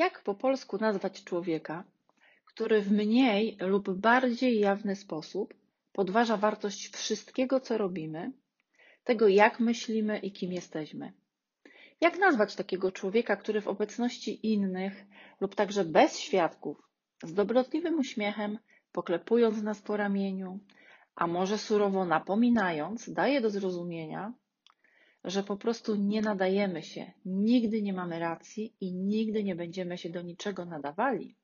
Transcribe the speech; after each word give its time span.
Jak 0.00 0.22
po 0.22 0.34
polsku 0.34 0.78
nazwać 0.78 1.24
człowieka, 1.24 1.84
który 2.44 2.80
w 2.80 2.92
mniej 2.92 3.56
lub 3.60 3.90
bardziej 3.90 4.60
jawny 4.60 4.96
sposób 4.96 5.54
podważa 5.92 6.36
wartość 6.36 6.96
wszystkiego, 6.96 7.60
co 7.60 7.78
robimy, 7.78 8.32
tego, 9.04 9.28
jak 9.28 9.60
myślimy 9.60 10.18
i 10.18 10.32
kim 10.32 10.52
jesteśmy? 10.52 11.12
Jak 12.00 12.18
nazwać 12.18 12.54
takiego 12.54 12.92
człowieka, 12.92 13.36
który 13.36 13.60
w 13.60 13.68
obecności 13.68 14.52
innych 14.52 15.04
lub 15.40 15.54
także 15.54 15.84
bez 15.84 16.18
świadków, 16.18 16.88
z 17.22 17.34
dobrotliwym 17.34 17.98
uśmiechem, 17.98 18.58
poklepując 18.92 19.62
nas 19.62 19.82
po 19.82 19.96
ramieniu, 19.96 20.58
a 21.14 21.26
może 21.26 21.58
surowo 21.58 22.04
napominając, 22.04 23.12
daje 23.12 23.40
do 23.40 23.50
zrozumienia, 23.50 24.32
że 25.24 25.42
po 25.42 25.56
prostu 25.56 25.96
nie 25.96 26.22
nadajemy 26.22 26.82
się, 26.82 27.12
nigdy 27.24 27.82
nie 27.82 27.92
mamy 27.92 28.18
racji 28.18 28.74
i 28.80 28.92
nigdy 28.92 29.44
nie 29.44 29.54
będziemy 29.54 29.98
się 29.98 30.10
do 30.10 30.22
niczego 30.22 30.64
nadawali 30.64 31.36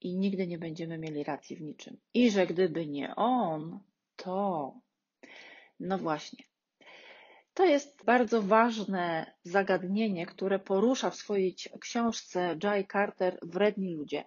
i 0.00 0.16
nigdy 0.16 0.46
nie 0.46 0.58
będziemy 0.58 0.98
mieli 0.98 1.24
racji 1.24 1.56
w 1.56 1.62
niczym. 1.62 1.96
I 2.14 2.30
że 2.30 2.46
gdyby 2.46 2.86
nie 2.86 3.16
on, 3.16 3.80
to. 4.16 4.74
No 5.80 5.98
właśnie. 5.98 6.44
To 7.54 7.64
jest 7.64 8.04
bardzo 8.04 8.42
ważne 8.42 9.34
zagadnienie, 9.42 10.26
które 10.26 10.58
porusza 10.58 11.10
w 11.10 11.16
swojej 11.16 11.56
książce 11.80 12.58
Jay 12.62 12.86
Carter 12.92 13.38
Wredni 13.42 13.94
ludzie, 13.94 14.24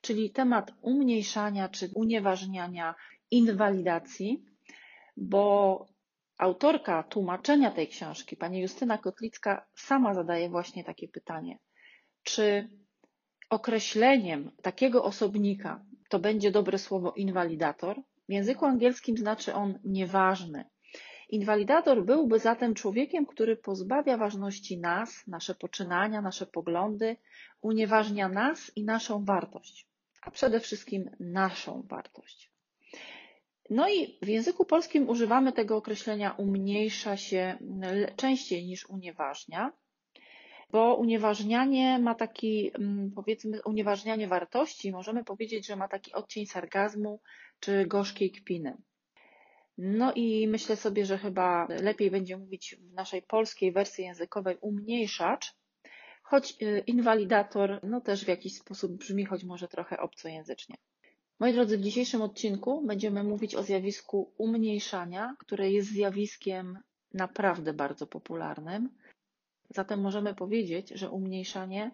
czyli 0.00 0.30
temat 0.30 0.72
umniejszania 0.82 1.68
czy 1.68 1.90
unieważniania 1.94 2.94
inwalidacji, 3.30 4.44
bo 5.16 5.86
autorka 6.40 7.02
tłumaczenia 7.02 7.70
tej 7.70 7.88
książki, 7.88 8.36
pani 8.36 8.60
Justyna 8.60 8.98
Kotlicka, 8.98 9.66
sama 9.74 10.14
zadaje 10.14 10.48
właśnie 10.48 10.84
takie 10.84 11.08
pytanie. 11.08 11.58
Czy 12.22 12.68
określeniem 13.50 14.50
takiego 14.62 15.04
osobnika 15.04 15.84
to 16.08 16.18
będzie 16.18 16.50
dobre 16.50 16.78
słowo 16.78 17.12
inwalidator? 17.16 18.00
W 18.28 18.32
języku 18.32 18.64
angielskim 18.66 19.16
znaczy 19.16 19.54
on 19.54 19.78
nieważny. 19.84 20.64
Inwalidator 21.28 22.04
byłby 22.04 22.38
zatem 22.38 22.74
człowiekiem, 22.74 23.26
który 23.26 23.56
pozbawia 23.56 24.16
ważności 24.16 24.78
nas, 24.78 25.26
nasze 25.26 25.54
poczynania, 25.54 26.20
nasze 26.20 26.46
poglądy, 26.46 27.16
unieważnia 27.60 28.28
nas 28.28 28.72
i 28.76 28.84
naszą 28.84 29.24
wartość, 29.24 29.86
a 30.22 30.30
przede 30.30 30.60
wszystkim 30.60 31.10
naszą 31.20 31.82
wartość. 31.88 32.50
No 33.70 33.88
i 33.88 34.18
w 34.22 34.28
języku 34.28 34.64
polskim 34.64 35.08
używamy 35.08 35.52
tego 35.52 35.76
określenia 35.76 36.32
umniejsza 36.32 37.16
się 37.16 37.58
częściej 38.16 38.66
niż 38.66 38.86
unieważnia, 38.86 39.72
bo 40.70 40.94
unieważnianie 40.94 41.98
ma 41.98 42.14
taki, 42.14 42.70
mm, 42.74 43.10
powiedzmy, 43.14 43.62
unieważnianie 43.64 44.28
wartości, 44.28 44.92
możemy 44.92 45.24
powiedzieć, 45.24 45.66
że 45.66 45.76
ma 45.76 45.88
taki 45.88 46.12
odcień 46.12 46.46
sargazmu 46.46 47.20
czy 47.60 47.86
gorzkiej 47.86 48.30
kpiny. 48.30 48.76
No 49.78 50.12
i 50.12 50.48
myślę 50.48 50.76
sobie, 50.76 51.06
że 51.06 51.18
chyba 51.18 51.66
lepiej 51.82 52.10
będzie 52.10 52.36
mówić 52.36 52.76
w 52.80 52.92
naszej 52.92 53.22
polskiej 53.22 53.72
wersji 53.72 54.04
językowej 54.04 54.56
umniejszacz, 54.60 55.54
choć 56.22 56.62
y, 56.62 56.82
inwalidator 56.86 57.80
no 57.82 58.00
też 58.00 58.24
w 58.24 58.28
jakiś 58.28 58.56
sposób 58.56 58.92
brzmi, 58.92 59.24
choć 59.24 59.44
może 59.44 59.68
trochę 59.68 59.98
obcojęzycznie. 59.98 60.76
Moi 61.40 61.52
drodzy, 61.52 61.78
w 61.78 61.82
dzisiejszym 61.82 62.22
odcinku 62.22 62.86
będziemy 62.86 63.24
mówić 63.24 63.54
o 63.54 63.62
zjawisku 63.62 64.32
umniejszania, 64.38 65.36
które 65.38 65.70
jest 65.70 65.88
zjawiskiem 65.88 66.78
naprawdę 67.14 67.72
bardzo 67.72 68.06
popularnym. 68.06 68.88
Zatem 69.70 70.00
możemy 70.00 70.34
powiedzieć, 70.34 70.88
że 70.88 71.10
umniejszanie 71.10 71.90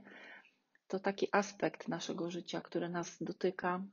to 0.89 0.99
taki 1.01 1.29
aspekt 1.33 1.89
naszego 1.89 2.31
życia, 2.31 2.61
który 2.61 2.89
nas 2.89 3.23
dotyka 3.23 3.85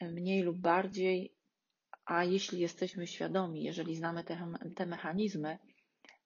mniej 0.00 0.42
lub 0.42 0.58
bardziej, 0.58 1.34
a 2.04 2.24
jeśli 2.24 2.60
jesteśmy 2.60 3.06
świadomi, 3.06 3.62
jeżeli 3.62 3.96
znamy 3.96 4.24
te, 4.24 4.52
te 4.76 4.86
mechanizmy, 4.86 5.58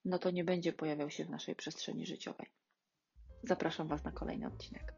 no 0.04 0.18
to 0.18 0.30
nie 0.30 0.44
będzie 0.44 0.72
pojawiał 0.72 1.10
się 1.10 1.24
w 1.24 1.30
naszej 1.30 1.54
przestrzeni 1.54 2.06
życiowej. 2.06 2.46
Zapraszam 3.42 3.88
Was 3.88 4.04
na 4.04 4.12
kolejny 4.12 4.46
odcinek. 4.46 4.94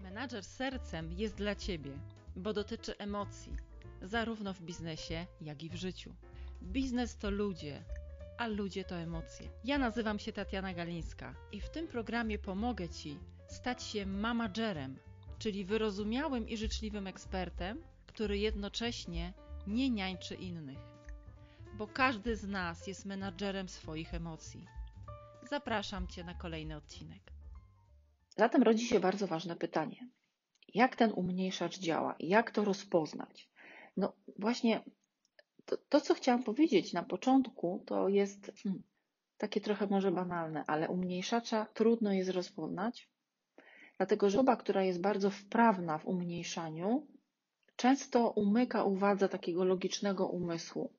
Menadżer 0.00 0.44
sercem 0.44 1.12
jest 1.12 1.36
dla 1.36 1.54
Ciebie 1.54 1.92
bo 2.36 2.52
dotyczy 2.52 2.98
emocji, 2.98 3.56
zarówno 4.02 4.54
w 4.54 4.60
biznesie, 4.62 5.26
jak 5.40 5.62
i 5.62 5.70
w 5.70 5.74
życiu. 5.74 6.14
Biznes 6.62 7.16
to 7.16 7.30
ludzie, 7.30 7.84
a 8.38 8.46
ludzie 8.46 8.84
to 8.84 8.96
emocje. 8.96 9.48
Ja 9.64 9.78
nazywam 9.78 10.18
się 10.18 10.32
Tatiana 10.32 10.74
Galińska 10.74 11.34
i 11.52 11.60
w 11.60 11.70
tym 11.70 11.88
programie 11.88 12.38
pomogę 12.38 12.88
Ci 12.88 13.18
stać 13.48 13.82
się 13.82 14.06
mamagerem, 14.06 14.98
czyli 15.38 15.64
wyrozumiałym 15.64 16.48
i 16.48 16.56
życzliwym 16.56 17.06
ekspertem, 17.06 17.82
który 18.06 18.38
jednocześnie 18.38 19.32
nie 19.66 19.90
niańczy 19.90 20.34
innych. 20.34 20.78
Bo 21.74 21.86
każdy 21.86 22.36
z 22.36 22.44
nas 22.48 22.86
jest 22.86 23.04
menadżerem 23.06 23.68
swoich 23.68 24.14
emocji. 24.14 24.66
Zapraszam 25.50 26.08
Cię 26.08 26.24
na 26.24 26.34
kolejny 26.34 26.76
odcinek. 26.76 27.32
Zatem 28.36 28.62
rodzi 28.62 28.86
się 28.86 29.00
bardzo 29.00 29.26
ważne 29.26 29.56
pytanie 29.56 30.08
jak 30.74 30.96
ten 30.96 31.12
umniejszacz 31.12 31.78
działa, 31.78 32.14
jak 32.18 32.50
to 32.50 32.64
rozpoznać. 32.64 33.50
No 33.96 34.12
właśnie 34.38 34.84
to, 35.64 35.76
to 35.88 36.00
co 36.00 36.14
chciałam 36.14 36.42
powiedzieć 36.42 36.92
na 36.92 37.02
początku, 37.02 37.82
to 37.86 38.08
jest 38.08 38.52
hmm, 38.62 38.82
takie 39.38 39.60
trochę 39.60 39.86
może 39.86 40.10
banalne, 40.12 40.64
ale 40.66 40.88
umniejszacza 40.88 41.66
trudno 41.74 42.12
jest 42.12 42.30
rozpoznać, 42.30 43.10
dlatego 43.96 44.30
że 44.30 44.38
osoba, 44.38 44.56
która 44.56 44.82
jest 44.82 45.00
bardzo 45.00 45.30
wprawna 45.30 45.98
w 45.98 46.06
umniejszaniu, 46.06 47.06
często 47.76 48.30
umyka 48.30 48.84
uwadze 48.84 49.28
takiego 49.28 49.64
logicznego 49.64 50.26
umysłu. 50.26 50.92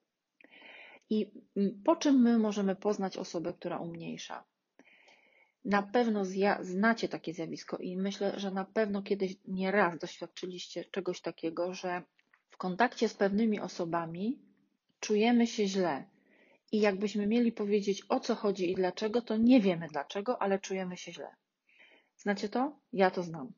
I 1.09 1.31
mm, 1.57 1.81
po 1.85 1.95
czym 1.95 2.21
my 2.21 2.39
możemy 2.39 2.75
poznać 2.75 3.17
osobę, 3.17 3.53
która 3.53 3.79
umniejsza? 3.79 4.43
Na 5.65 5.83
pewno 5.83 6.25
znacie 6.61 7.09
takie 7.09 7.33
zjawisko 7.33 7.77
i 7.77 7.97
myślę, 7.97 8.39
że 8.39 8.51
na 8.51 8.65
pewno 8.65 9.01
kiedyś 9.01 9.35
nie 9.47 9.71
raz 9.71 9.97
doświadczyliście 9.97 10.85
czegoś 10.85 11.21
takiego, 11.21 11.73
że 11.73 12.03
w 12.49 12.57
kontakcie 12.57 13.09
z 13.09 13.13
pewnymi 13.13 13.59
osobami 13.59 14.39
czujemy 14.99 15.47
się 15.47 15.67
źle. 15.67 16.05
I 16.71 16.79
jakbyśmy 16.79 17.27
mieli 17.27 17.51
powiedzieć 17.51 18.03
o 18.09 18.19
co 18.19 18.35
chodzi 18.35 18.71
i 18.71 18.75
dlaczego, 18.75 19.21
to 19.21 19.37
nie 19.37 19.61
wiemy 19.61 19.87
dlaczego, 19.87 20.41
ale 20.41 20.59
czujemy 20.59 20.97
się 20.97 21.13
źle. 21.13 21.35
Znacie 22.17 22.49
to? 22.49 22.79
Ja 22.93 23.11
to 23.11 23.23
znam. 23.23 23.53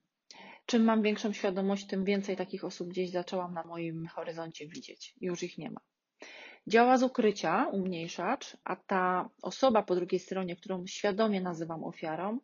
Czym 0.65 0.83
mam 0.83 1.01
większą 1.01 1.33
świadomość, 1.33 1.87
tym 1.87 2.05
więcej 2.05 2.35
takich 2.35 2.63
osób 2.63 2.89
gdzieś 2.89 3.09
zaczęłam 3.09 3.53
na 3.53 3.63
moim 3.63 4.07
horyzoncie 4.07 4.67
widzieć. 4.67 5.15
Już 5.21 5.43
ich 5.43 5.57
nie 5.57 5.71
ma. 5.71 5.81
Działa 6.67 6.97
z 6.97 7.03
ukrycia, 7.03 7.67
umniejszacz, 7.71 8.57
a 8.63 8.75
ta 8.75 9.29
osoba 9.41 9.83
po 9.83 9.95
drugiej 9.95 10.19
stronie, 10.19 10.55
którą 10.55 10.87
świadomie 10.87 11.41
nazywam 11.41 11.83
ofiarą, 11.83 12.39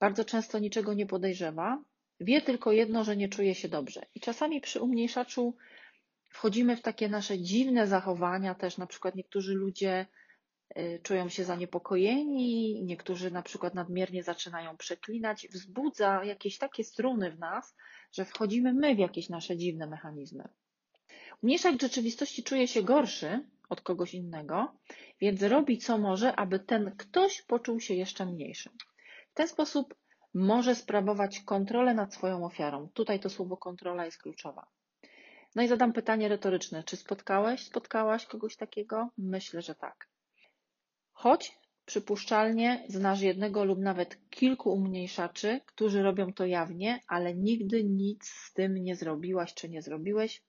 bardzo 0.00 0.24
często 0.24 0.58
niczego 0.58 0.94
nie 0.94 1.06
podejrzewa, 1.06 1.82
wie 2.20 2.42
tylko 2.42 2.72
jedno, 2.72 3.04
że 3.04 3.16
nie 3.16 3.28
czuje 3.28 3.54
się 3.54 3.68
dobrze. 3.68 4.06
I 4.14 4.20
czasami 4.20 4.60
przy 4.60 4.80
umniejszaczu 4.80 5.56
wchodzimy 6.28 6.76
w 6.76 6.82
takie 6.82 7.08
nasze 7.08 7.38
dziwne 7.38 7.86
zachowania, 7.86 8.54
też 8.54 8.78
na 8.78 8.86
przykład 8.86 9.14
niektórzy 9.14 9.54
ludzie 9.54 10.06
y, 10.78 11.00
czują 11.02 11.28
się 11.28 11.44
zaniepokojeni, 11.44 12.82
niektórzy 12.84 13.30
na 13.30 13.42
przykład 13.42 13.74
nadmiernie 13.74 14.22
zaczynają 14.22 14.76
przeklinać, 14.76 15.48
wzbudza 15.48 16.24
jakieś 16.24 16.58
takie 16.58 16.84
struny 16.84 17.30
w 17.30 17.38
nas, 17.38 17.76
że 18.12 18.24
wchodzimy 18.24 18.72
my 18.72 18.94
w 18.94 18.98
jakieś 18.98 19.28
nasze 19.28 19.56
dziwne 19.56 19.86
mechanizmy. 19.86 20.48
Umniejszacz 21.42 21.76
w 21.76 21.80
rzeczywistości 21.80 22.42
czuje 22.42 22.68
się 22.68 22.82
gorszy, 22.82 23.53
od 23.68 23.80
kogoś 23.80 24.14
innego, 24.14 24.72
więc 25.20 25.42
robi 25.42 25.78
co 25.78 25.98
może, 25.98 26.36
aby 26.36 26.58
ten 26.58 26.96
ktoś 26.96 27.42
poczuł 27.42 27.80
się 27.80 27.94
jeszcze 27.94 28.26
mniejszym. 28.26 28.72
W 29.30 29.34
ten 29.34 29.48
sposób 29.48 29.94
może 30.34 30.74
sprawować 30.74 31.40
kontrolę 31.40 31.94
nad 31.94 32.14
swoją 32.14 32.44
ofiarą. 32.44 32.88
Tutaj 32.94 33.20
to 33.20 33.30
słowo 33.30 33.56
kontrola 33.56 34.04
jest 34.04 34.22
kluczowa. 34.22 34.66
No 35.54 35.62
i 35.62 35.68
zadam 35.68 35.92
pytanie 35.92 36.28
retoryczne. 36.28 36.84
Czy 36.84 36.96
spotkałeś, 36.96 37.66
spotkałaś 37.66 38.26
kogoś 38.26 38.56
takiego? 38.56 39.08
Myślę, 39.18 39.62
że 39.62 39.74
tak. 39.74 40.08
Choć 41.12 41.58
przypuszczalnie 41.86 42.84
znasz 42.88 43.20
jednego 43.20 43.64
lub 43.64 43.78
nawet 43.78 44.30
kilku 44.30 44.72
umniejszaczy, 44.72 45.60
którzy 45.66 46.02
robią 46.02 46.32
to 46.32 46.46
jawnie, 46.46 47.00
ale 47.08 47.34
nigdy 47.34 47.84
nic 47.84 48.28
z 48.28 48.52
tym 48.52 48.74
nie 48.74 48.96
zrobiłaś 48.96 49.54
czy 49.54 49.68
nie 49.68 49.82
zrobiłeś, 49.82 50.42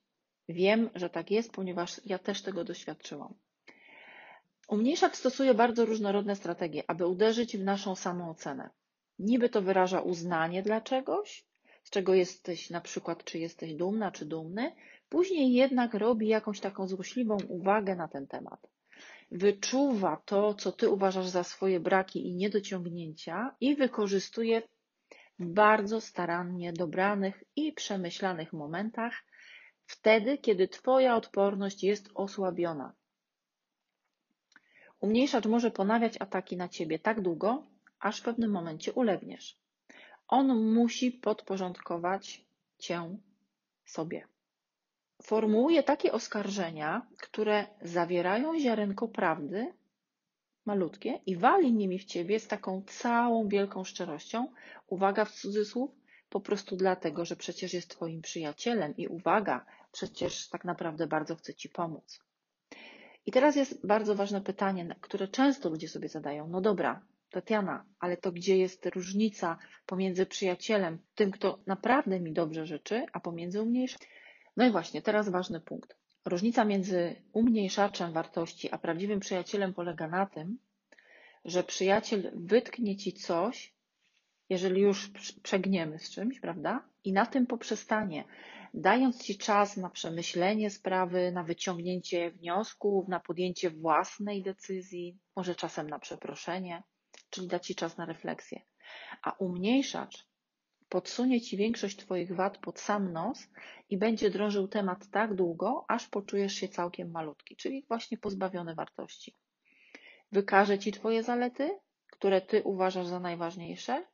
Wiem, 0.50 0.90
że 0.96 1.10
tak 1.10 1.32
jest, 1.32 1.52
ponieważ 1.52 2.02
ja 2.06 2.20
też 2.20 2.42
tego 2.42 2.64
doświadczyłam. 2.64 3.34
Umniejszacz 4.68 5.16
stosuje 5.16 5.54
bardzo 5.54 5.86
różnorodne 5.86 6.36
strategie, 6.36 6.84
aby 6.88 7.08
uderzyć 7.08 7.58
w 7.58 7.64
naszą 7.64 7.96
samoocenę. 7.96 8.70
Niby 9.20 9.50
to 9.50 9.62
wyraża 9.62 10.02
uznanie 10.02 10.64
dla 10.64 10.82
czegoś, 10.82 11.46
z 11.84 11.90
czego 11.90 12.14
jesteś 12.14 12.70
na 12.70 12.82
przykład, 12.82 13.24
czy 13.24 13.40
jesteś 13.40 13.74
dumna, 13.74 14.12
czy 14.12 14.26
dumny, 14.26 14.76
później 15.10 15.54
jednak 15.54 15.94
robi 15.94 16.28
jakąś 16.28 16.60
taką 16.60 16.88
złośliwą 16.88 17.38
uwagę 17.50 17.96
na 17.96 18.08
ten 18.08 18.28
temat. 18.28 18.68
Wyczuwa 19.32 20.22
to, 20.26 20.54
co 20.54 20.72
ty 20.72 20.90
uważasz 20.90 21.28
za 21.28 21.44
swoje 21.44 21.80
braki 21.80 22.28
i 22.28 22.36
niedociągnięcia 22.36 23.56
i 23.62 23.76
wykorzystuje 23.76 24.62
w 25.40 25.46
bardzo 25.46 26.02
starannie 26.02 26.74
dobranych 26.74 27.44
i 27.56 27.74
przemyślanych 27.74 28.54
momentach, 28.54 29.14
wtedy, 29.86 30.38
kiedy 30.38 30.68
Twoja 30.68 31.16
odporność 31.16 31.84
jest 31.84 32.10
osłabiona. 32.16 32.94
Umniejszacz 35.00 35.46
może 35.46 35.72
ponawiać 35.72 36.22
ataki 36.22 36.58
na 36.58 36.70
Ciebie 36.70 37.00
tak 37.00 37.22
długo, 37.22 37.64
aż 38.00 38.22
w 38.22 38.24
pewnym 38.24 38.52
momencie 38.52 38.94
ulegniesz. 38.94 39.60
On 40.28 40.74
musi 40.74 41.12
podporządkować 41.12 42.46
Cię 42.78 43.18
sobie. 43.86 44.28
Formułuje 45.24 45.84
takie 45.84 46.12
oskarżenia, 46.12 47.08
które 47.18 47.68
zawierają 47.82 48.60
ziarenko 48.60 49.08
prawdy, 49.08 49.74
malutkie, 50.66 51.20
i 51.26 51.38
wali 51.38 51.74
nimi 51.74 52.00
w 52.00 52.06
Ciebie 52.06 52.40
z 52.40 52.48
taką 52.48 52.84
całą 52.88 53.48
wielką 53.48 53.84
szczerością, 53.84 54.48
uwaga 54.88 55.26
w 55.26 55.32
cudzysłów, 55.32 55.92
po 56.36 56.42
prostu 56.42 56.76
dlatego, 56.76 57.26
że 57.26 57.36
przecież 57.36 57.74
jest 57.74 57.90
Twoim 57.90 58.22
przyjacielem 58.22 58.98
i 58.98 59.08
uwaga, 59.08 59.66
przecież 59.92 60.50
tak 60.50 60.66
naprawdę 60.66 61.08
bardzo 61.08 61.36
chce 61.36 61.54
Ci 61.54 61.70
pomóc. 61.70 62.20
I 63.26 63.32
teraz 63.32 63.56
jest 63.56 63.88
bardzo 63.88 64.16
ważne 64.16 64.42
pytanie, 64.42 64.96
które 65.02 65.28
często 65.28 65.70
ludzie 65.70 65.88
sobie 65.88 66.10
zadają. 66.10 66.48
No 66.48 66.62
dobra, 66.62 67.02
Tatiana, 67.30 67.86
ale 68.00 68.18
to 68.18 68.32
gdzie 68.32 68.58
jest 68.58 68.86
różnica 68.86 69.58
pomiędzy 69.86 70.26
przyjacielem, 70.26 70.98
tym, 71.16 71.32
kto 71.32 71.60
naprawdę 71.66 72.20
mi 72.20 72.34
dobrze 72.34 72.66
życzy, 72.66 73.06
a 73.14 73.20
pomiędzy 73.20 73.62
umniejszaczem? 73.62 74.08
No 74.58 74.66
i 74.68 74.72
właśnie, 74.72 75.02
teraz 75.02 75.30
ważny 75.30 75.62
punkt. 75.62 75.96
Różnica 76.26 76.66
między 76.66 77.16
umniejszaczem 77.34 78.14
wartości 78.14 78.72
a 78.72 78.78
prawdziwym 78.78 79.20
przyjacielem 79.20 79.74
polega 79.74 80.08
na 80.08 80.26
tym, 80.26 80.58
że 81.46 81.64
przyjaciel 81.64 82.32
wytknie 82.34 82.98
ci 82.98 83.14
coś, 83.14 83.75
jeżeli 84.50 84.82
już 84.82 85.12
przegniemy 85.44 86.00
z 86.00 86.10
czymś, 86.10 86.40
prawda? 86.40 86.90
I 87.04 87.14
na 87.14 87.26
tym 87.26 87.48
poprzestanie, 87.48 88.24
dając 88.74 89.24
ci 89.24 89.38
czas 89.38 89.78
na 89.78 89.90
przemyślenie 89.90 90.70
sprawy, 90.70 91.32
na 91.32 91.44
wyciągnięcie 91.44 92.32
wniosków, 92.32 93.08
na 93.08 93.20
podjęcie 93.20 93.70
własnej 93.70 94.44
decyzji, 94.44 95.18
może 95.36 95.56
czasem 95.56 95.90
na 95.90 96.00
przeproszenie, 96.00 96.84
czyli 97.30 97.48
da 97.48 97.60
ci 97.60 97.76
czas 97.76 97.98
na 97.98 98.06
refleksję. 98.06 98.62
A 99.22 99.32
umniejszacz 99.32 100.28
podsunie 100.90 101.42
ci 101.42 101.58
większość 101.58 101.98
twoich 101.98 102.36
wad 102.36 102.58
pod 102.58 102.80
sam 102.80 103.14
nos 103.14 103.48
i 103.90 103.98
będzie 103.98 104.30
drążył 104.30 104.68
temat 104.68 105.10
tak 105.12 105.36
długo, 105.36 105.86
aż 105.88 106.08
poczujesz 106.08 106.54
się 106.54 106.68
całkiem 106.68 107.12
malutki, 107.12 107.56
czyli 107.56 107.86
właśnie 107.88 108.18
pozbawiony 108.18 108.76
wartości. 108.76 109.36
Wykaże 110.32 110.80
ci 110.80 110.92
twoje 110.92 111.24
zalety, 111.24 111.80
które 112.12 112.42
ty 112.42 112.64
uważasz 112.64 113.08
za 113.08 113.20
najważniejsze, 113.20 114.06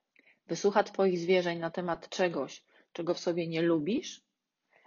wysłucha 0.51 0.83
twoich 0.83 1.19
zwierzeń 1.19 1.59
na 1.59 1.71
temat 1.71 2.09
czegoś, 2.09 2.63
czego 2.93 3.13
w 3.13 3.19
sobie 3.19 3.47
nie 3.47 3.61
lubisz, 3.61 4.21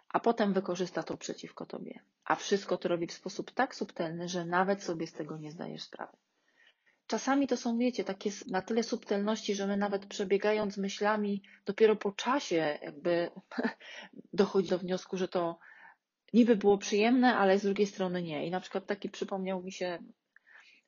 a 0.09 0.21
potem 0.21 0.53
wykorzysta 0.53 1.03
to 1.03 1.17
przeciwko 1.17 1.67
tobie. 1.67 2.01
A 2.25 2.35
wszystko 2.35 2.77
to 2.77 2.89
robi 2.89 3.07
w 3.07 3.13
sposób 3.13 3.51
tak 3.51 3.75
subtelny, 3.75 4.29
że 4.29 4.45
nawet 4.45 4.83
sobie 4.83 5.07
z 5.07 5.13
tego 5.13 5.37
nie 5.39 5.51
zdajesz 5.51 5.83
sprawy. 5.83 6.17
Czasami 7.07 7.47
to 7.47 7.57
są, 7.57 7.79
wiecie, 7.79 8.05
takie 8.05 8.31
na 8.51 8.63
tyle 8.63 8.83
subtelności, 8.83 9.55
że 9.55 9.67
my 9.67 9.77
nawet 9.77 10.07
przebiegając 10.07 10.77
myślami, 10.77 11.43
dopiero 11.67 11.97
po 11.97 12.13
czasie 12.13 12.79
jakby 12.83 13.31
dochodzi 14.43 14.69
do 14.69 14.79
wniosku, 14.79 15.17
że 15.17 15.29
to 15.29 15.59
niby 16.33 16.57
było 16.57 16.79
przyjemne, 16.79 17.37
ale 17.37 17.59
z 17.59 17.63
drugiej 17.63 17.87
strony 17.87 18.23
nie. 18.23 18.47
I 18.47 18.51
na 18.51 18.61
przykład 18.61 18.87
taki 18.87 19.09
przypomniał 19.09 19.63
mi 19.63 19.73
się 19.73 19.99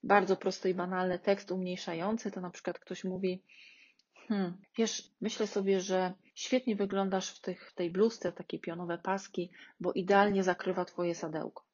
bardzo 0.03 0.37
prosty 0.37 0.71
i 0.71 0.75
banalny 0.75 1.19
tekst 1.19 1.51
umniejszający, 1.51 2.31
to 2.31 2.41
na 2.41 2.51
przykład 2.51 2.79
ktoś 2.79 3.05
mówi, 3.05 3.43
hmm, 4.29 4.57
wiesz, 4.79 5.11
myślę 5.21 5.47
sobie, 5.47 5.81
że 5.81 6.15
świetnie 6.35 6.77
wyglądasz 6.77 7.31
w, 7.31 7.41
tych, 7.41 7.71
w 7.71 7.75
tej 7.75 7.91
bluzce, 7.91 8.33
takie 8.33 8.59
pionowe 8.59 8.99
paski, 8.99 9.51
bo 9.81 9.93
idealnie 9.93 10.43
zakrywa 10.43 10.85
twoje 10.85 11.15
sadełko. 11.15 11.65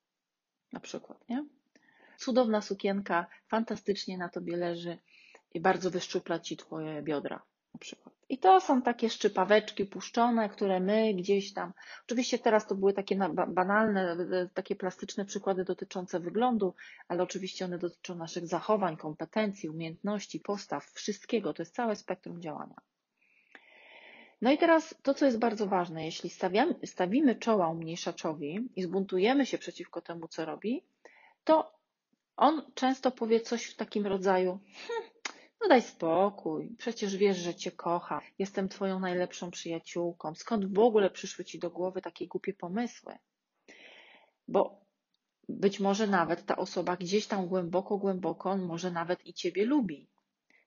Na 0.72 0.80
przykład, 0.80 1.28
nie? 1.28 1.44
Cudowna 2.18 2.60
sukienka, 2.60 3.26
fantastycznie 3.48 4.18
na 4.18 4.28
tobie 4.28 4.56
leży 4.56 4.98
i 5.54 5.60
bardzo 5.60 5.90
wyszczupla 5.90 6.38
ci 6.38 6.56
twoje 6.56 7.02
biodra 7.02 7.42
na 7.74 7.78
przykład. 7.80 8.14
I 8.28 8.38
to 8.38 8.60
są 8.60 8.82
takie 8.82 9.10
szczypaweczki 9.10 9.86
puszczone, 9.86 10.48
które 10.48 10.80
my 10.80 11.14
gdzieś 11.14 11.52
tam. 11.52 11.72
Oczywiście 12.04 12.38
teraz 12.38 12.66
to 12.66 12.74
były 12.74 12.92
takie 12.92 13.16
banalne, 13.48 14.16
takie 14.54 14.76
plastyczne 14.76 15.24
przykłady 15.24 15.64
dotyczące 15.64 16.20
wyglądu, 16.20 16.74
ale 17.08 17.22
oczywiście 17.22 17.64
one 17.64 17.78
dotyczą 17.78 18.14
naszych 18.14 18.46
zachowań, 18.46 18.96
kompetencji, 18.96 19.68
umiejętności, 19.68 20.40
postaw, 20.40 20.84
wszystkiego. 20.84 21.54
To 21.54 21.62
jest 21.62 21.74
całe 21.74 21.96
spektrum 21.96 22.40
działania. 22.40 22.76
No 24.42 24.52
i 24.52 24.58
teraz 24.58 24.94
to, 25.02 25.14
co 25.14 25.24
jest 25.24 25.38
bardzo 25.38 25.66
ważne, 25.66 26.04
jeśli 26.04 26.30
stawiamy, 26.30 26.74
stawimy 26.84 27.34
czoła 27.34 27.68
umniejszaczowi 27.68 28.68
i 28.76 28.82
zbuntujemy 28.82 29.46
się 29.46 29.58
przeciwko 29.58 30.00
temu, 30.00 30.28
co 30.28 30.44
robi, 30.44 30.84
to 31.44 31.72
on 32.36 32.62
często 32.74 33.10
powie 33.10 33.40
coś 33.40 33.64
w 33.64 33.76
takim 33.76 34.06
rodzaju: 34.06 34.58
hm, 34.88 35.11
No 35.62 35.68
daj 35.68 35.82
spokój, 35.82 36.74
przecież 36.78 37.16
wiesz, 37.16 37.36
że 37.36 37.54
cię 37.54 37.72
kocha, 37.72 38.20
jestem 38.38 38.68
twoją 38.68 39.00
najlepszą 39.00 39.50
przyjaciółką. 39.50 40.34
Skąd 40.34 40.74
w 40.74 40.78
ogóle 40.78 41.10
przyszły 41.10 41.44
ci 41.44 41.58
do 41.58 41.70
głowy 41.70 42.02
takie 42.02 42.26
głupie 42.26 42.52
pomysły? 42.52 43.18
Bo 44.48 44.80
być 45.48 45.80
może 45.80 46.06
nawet 46.06 46.46
ta 46.46 46.56
osoba 46.56 46.96
gdzieś 46.96 47.26
tam 47.26 47.46
głęboko, 47.46 47.98
głęboko, 47.98 48.56
może 48.56 48.90
nawet 48.90 49.26
i 49.26 49.34
ciebie 49.34 49.64
lubi. 49.64 50.08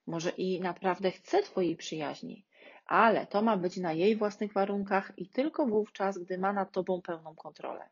Może 0.06 0.30
i 0.30 0.60
naprawdę 0.60 1.10
chce 1.10 1.42
twojej 1.42 1.76
przyjaźni, 1.76 2.46
ale 2.86 3.26
to 3.26 3.42
ma 3.42 3.56
być 3.56 3.76
na 3.76 3.92
jej 3.92 4.16
własnych 4.16 4.52
warunkach 4.52 5.12
i 5.16 5.28
tylko 5.28 5.66
wówczas, 5.66 6.18
gdy 6.18 6.38
ma 6.38 6.52
nad 6.52 6.72
tobą 6.72 7.02
pełną 7.02 7.34
kontrolę. 7.34 7.88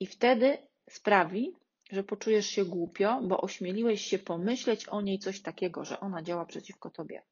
I 0.00 0.06
wtedy 0.06 0.58
sprawi, 0.90 1.52
że 1.92 2.04
poczujesz 2.04 2.46
się 2.46 2.64
głupio, 2.64 3.20
bo 3.22 3.40
ośmieliłeś 3.40 4.02
się 4.04 4.18
pomyśleć 4.18 4.88
o 4.88 5.00
niej 5.00 5.18
coś 5.18 5.42
takiego, 5.42 5.84
że 5.84 6.00
ona 6.00 6.22
działa 6.22 6.46
przeciwko 6.46 6.90
tobie. 6.90 7.22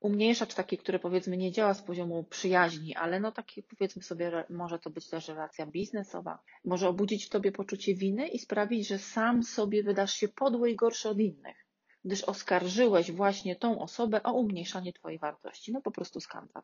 Umniejszacz 0.00 0.54
taki, 0.54 0.78
który 0.78 0.98
powiedzmy 0.98 1.36
nie 1.36 1.52
działa 1.52 1.74
z 1.74 1.82
poziomu 1.82 2.24
przyjaźni, 2.24 2.94
ale 2.94 3.20
no 3.20 3.32
taki 3.32 3.62
powiedzmy 3.62 4.02
sobie, 4.02 4.44
może 4.50 4.78
to 4.78 4.90
być 4.90 5.08
też 5.08 5.28
relacja 5.28 5.66
biznesowa, 5.66 6.38
może 6.64 6.88
obudzić 6.88 7.26
w 7.26 7.30
tobie 7.30 7.52
poczucie 7.52 7.94
winy 7.94 8.28
i 8.28 8.38
sprawić, 8.38 8.88
że 8.88 8.98
sam 8.98 9.42
sobie 9.42 9.82
wydasz 9.82 10.14
się 10.14 10.28
podły 10.28 10.70
i 10.70 10.76
gorszy 10.76 11.08
od 11.08 11.18
innych, 11.18 11.66
gdyż 12.04 12.24
oskarżyłeś 12.24 13.12
właśnie 13.12 13.56
tą 13.56 13.80
osobę 13.80 14.22
o 14.22 14.32
umniejszanie 14.32 14.92
twojej 14.92 15.18
wartości. 15.18 15.72
No 15.72 15.80
po 15.82 15.90
prostu 15.90 16.20
skandal. 16.20 16.62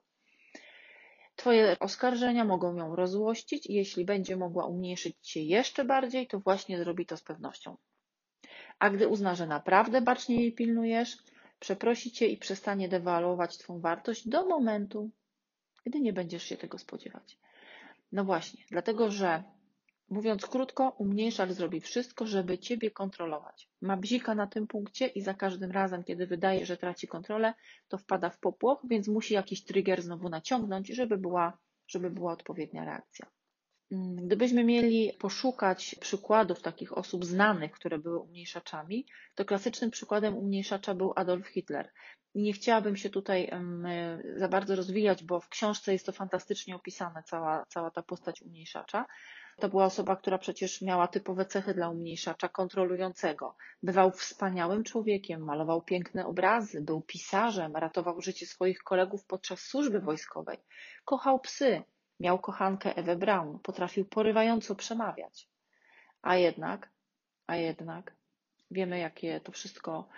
Twoje 1.36 1.76
oskarżenia 1.80 2.44
mogą 2.44 2.76
ją 2.76 2.96
rozłościć 2.96 3.66
i 3.66 3.74
jeśli 3.74 4.04
będzie 4.04 4.36
mogła 4.36 4.66
umniejszyć 4.66 5.16
Cię 5.20 5.42
jeszcze 5.42 5.84
bardziej, 5.84 6.26
to 6.26 6.40
właśnie 6.40 6.78
zrobi 6.78 7.06
to 7.06 7.16
z 7.16 7.22
pewnością. 7.22 7.76
A 8.78 8.90
gdy 8.90 9.08
uzna, 9.08 9.34
że 9.34 9.46
naprawdę 9.46 10.00
bacznie 10.00 10.36
jej 10.40 10.52
pilnujesz, 10.52 11.18
przeprosi 11.60 12.12
Cię 12.12 12.26
i 12.26 12.36
przestanie 12.36 12.88
dewaluować 12.88 13.58
Twą 13.58 13.80
wartość 13.80 14.28
do 14.28 14.46
momentu, 14.46 15.10
gdy 15.86 16.00
nie 16.00 16.12
będziesz 16.12 16.42
się 16.42 16.56
tego 16.56 16.78
spodziewać. 16.78 17.38
No 18.12 18.24
właśnie, 18.24 18.64
dlatego 18.70 19.10
że 19.10 19.42
Mówiąc 20.08 20.46
krótko, 20.46 20.94
umniejszacz 20.98 21.50
zrobi 21.50 21.80
wszystko, 21.80 22.26
żeby 22.26 22.58
Ciebie 22.58 22.90
kontrolować. 22.90 23.68
Ma 23.82 23.96
bzika 23.96 24.34
na 24.34 24.46
tym 24.46 24.66
punkcie 24.66 25.06
i 25.06 25.20
za 25.20 25.34
każdym 25.34 25.70
razem, 25.70 26.04
kiedy 26.04 26.26
wydaje, 26.26 26.66
że 26.66 26.76
traci 26.76 27.08
kontrolę, 27.08 27.54
to 27.88 27.98
wpada 27.98 28.30
w 28.30 28.38
popłoch, 28.38 28.80
więc 28.84 29.08
musi 29.08 29.34
jakiś 29.34 29.64
trigger 29.64 30.02
znowu 30.02 30.28
naciągnąć, 30.28 30.88
żeby 30.88 31.18
była, 31.18 31.58
żeby 31.88 32.10
była 32.10 32.32
odpowiednia 32.32 32.84
reakcja. 32.84 33.26
Mm, 33.92 34.16
gdybyśmy 34.26 34.64
mieli 34.64 35.12
poszukać 35.18 35.96
przykładów 36.00 36.62
takich 36.62 36.98
osób 36.98 37.24
znanych, 37.24 37.72
które 37.72 37.98
były 37.98 38.18
umniejszaczami, 38.18 39.06
to 39.34 39.44
klasycznym 39.44 39.90
przykładem 39.90 40.36
umniejszacza 40.36 40.94
był 40.94 41.12
Adolf 41.16 41.46
Hitler. 41.46 41.92
Nie 42.34 42.52
chciałabym 42.52 42.96
się 42.96 43.10
tutaj 43.10 43.50
za 44.36 44.48
bardzo 44.48 44.76
rozwijać, 44.76 45.24
bo 45.24 45.40
w 45.40 45.48
książce 45.48 45.92
jest 45.92 46.06
to 46.06 46.12
fantastycznie 46.12 46.76
opisane, 46.76 47.22
cała, 47.22 47.66
cała 47.68 47.90
ta 47.90 48.02
postać 48.02 48.42
umniejszacza. 48.42 49.06
To 49.60 49.68
była 49.68 49.84
osoba, 49.84 50.16
która 50.16 50.38
przecież 50.38 50.82
miała 50.82 51.08
typowe 51.08 51.46
cechy 51.46 51.74
dla 51.74 51.88
umniejszacza 51.88 52.48
kontrolującego. 52.48 53.56
Bywał 53.82 54.10
wspaniałym 54.10 54.84
człowiekiem, 54.84 55.44
malował 55.44 55.82
piękne 55.82 56.26
obrazy, 56.26 56.80
był 56.80 57.00
pisarzem, 57.00 57.76
ratował 57.76 58.20
życie 58.20 58.46
swoich 58.46 58.82
kolegów 58.82 59.26
podczas 59.26 59.60
służby 59.60 60.00
wojskowej. 60.00 60.58
Kochał 61.04 61.40
psy, 61.40 61.82
miał 62.20 62.38
kochankę 62.38 62.96
Ewę 62.96 63.16
Braun, 63.16 63.58
potrafił 63.58 64.04
porywająco 64.04 64.74
przemawiać. 64.74 65.48
A 66.22 66.36
jednak, 66.36 66.92
a 67.46 67.56
jednak, 67.56 68.16
wiemy 68.70 68.98
jakie 68.98 69.40
to 69.40 69.52
wszystko 69.52 70.08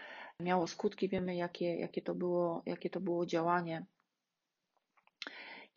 miało 0.40 0.66
skutki, 0.66 1.08
wiemy 1.08 1.36
jakie, 1.36 1.76
jakie, 1.76 2.02
to, 2.02 2.14
było, 2.14 2.62
jakie 2.66 2.90
to 2.90 3.00
było 3.00 3.26
działanie 3.26 3.86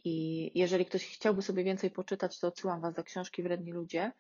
i 0.06 0.52
jeżeli 0.60 0.86
ktoś 0.86 1.06
chciałby 1.06 1.42
sobie 1.42 1.64
więcej 1.64 1.92
poczytać, 1.92 2.40
to 2.40 2.48
odsyłam 2.48 2.82
Was 2.82 2.94
do 2.94 3.04
książki 3.04 3.44
Wredni 3.44 3.72
Ludzie. 3.72 4.12